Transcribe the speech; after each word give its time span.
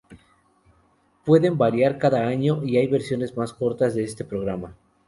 Pueden 1.25 1.59
variar 1.59 1.99
cada 1.99 2.25
año 2.25 2.63
y 2.63 2.77
hay 2.77 2.87
versiones 2.87 3.37
más 3.37 3.53
cortas 3.53 3.93
de 3.93 4.03
este 4.03 4.25
programa. 4.25 4.75